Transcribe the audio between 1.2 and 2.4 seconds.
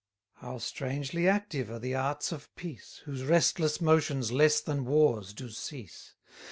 active are the arts